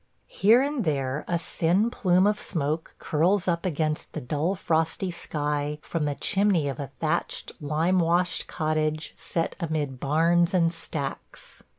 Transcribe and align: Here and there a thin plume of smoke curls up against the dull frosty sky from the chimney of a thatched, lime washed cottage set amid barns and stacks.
Here 0.33 0.63
and 0.63 0.83
there 0.83 1.23
a 1.27 1.37
thin 1.37 1.91
plume 1.91 2.25
of 2.25 2.39
smoke 2.39 2.95
curls 2.97 3.47
up 3.47 3.67
against 3.67 4.13
the 4.13 4.19
dull 4.19 4.55
frosty 4.55 5.11
sky 5.11 5.77
from 5.83 6.05
the 6.05 6.15
chimney 6.15 6.67
of 6.67 6.79
a 6.79 6.89
thatched, 6.99 7.51
lime 7.61 7.99
washed 7.99 8.47
cottage 8.47 9.13
set 9.15 9.55
amid 9.59 9.99
barns 9.99 10.55
and 10.55 10.73
stacks. 10.73 11.61